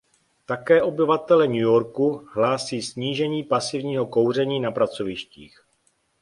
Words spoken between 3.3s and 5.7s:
pasivního kouření na pracovištích.